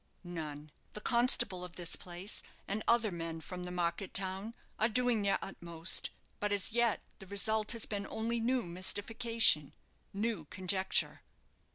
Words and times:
"None. 0.23 0.71
The 0.93 0.99
constable 0.99 1.63
of 1.63 1.75
this 1.75 1.95
place, 1.95 2.41
and 2.67 2.81
other 2.87 3.11
men 3.11 3.39
from 3.39 3.65
the 3.65 3.71
market 3.71 4.15
town, 4.15 4.55
are 4.79 4.89
doing 4.89 5.21
their 5.21 5.37
utmost; 5.43 6.09
but 6.39 6.51
as 6.51 6.71
yet 6.71 7.01
the 7.19 7.27
result 7.27 7.71
has 7.73 7.85
been 7.85 8.07
only 8.07 8.39
new 8.39 8.63
mystification 8.63 9.73
new 10.11 10.45
conjecture." 10.45 11.21